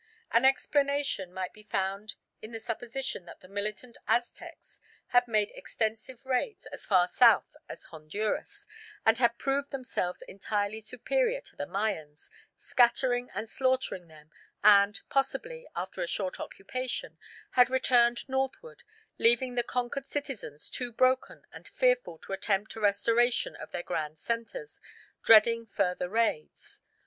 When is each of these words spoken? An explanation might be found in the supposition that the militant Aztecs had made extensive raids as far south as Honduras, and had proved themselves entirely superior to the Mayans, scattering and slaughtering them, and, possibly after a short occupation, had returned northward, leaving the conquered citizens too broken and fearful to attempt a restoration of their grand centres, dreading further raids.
An 0.31 0.45
explanation 0.45 1.31
might 1.31 1.53
be 1.53 1.61
found 1.61 2.15
in 2.41 2.51
the 2.53 2.59
supposition 2.59 3.25
that 3.25 3.41
the 3.41 3.47
militant 3.47 3.99
Aztecs 4.07 4.81
had 5.09 5.27
made 5.27 5.51
extensive 5.51 6.25
raids 6.25 6.65
as 6.73 6.87
far 6.87 7.07
south 7.07 7.55
as 7.69 7.83
Honduras, 7.83 8.65
and 9.05 9.19
had 9.19 9.37
proved 9.37 9.69
themselves 9.69 10.23
entirely 10.23 10.81
superior 10.81 11.39
to 11.41 11.55
the 11.55 11.67
Mayans, 11.67 12.31
scattering 12.57 13.29
and 13.35 13.47
slaughtering 13.47 14.07
them, 14.07 14.31
and, 14.63 14.99
possibly 15.09 15.67
after 15.75 16.01
a 16.01 16.07
short 16.07 16.39
occupation, 16.39 17.19
had 17.51 17.69
returned 17.69 18.27
northward, 18.27 18.81
leaving 19.19 19.53
the 19.53 19.61
conquered 19.61 20.07
citizens 20.07 20.67
too 20.67 20.91
broken 20.91 21.45
and 21.51 21.67
fearful 21.67 22.17
to 22.17 22.33
attempt 22.33 22.75
a 22.75 22.79
restoration 22.79 23.55
of 23.55 23.69
their 23.69 23.83
grand 23.83 24.17
centres, 24.17 24.81
dreading 25.21 25.67
further 25.67 26.09
raids. 26.09 26.81